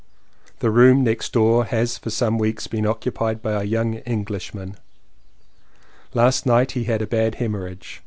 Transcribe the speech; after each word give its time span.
The 0.61 0.71
room 0.71 1.03
next 1.03 1.31
door 1.31 1.65
has 1.65 1.99
for 1.99 2.09
some 2.09 2.39
weeks 2.39 2.65
been 2.65 2.87
occupied 2.87 3.39
by 3.39 3.51
a 3.61 3.63
young 3.63 3.97
EngHshman. 3.99 4.77
Last 6.15 6.43
night 6.47 6.71
he 6.71 6.85
had 6.85 7.03
a 7.03 7.05
bad 7.05 7.35
hemorrhage. 7.35 7.99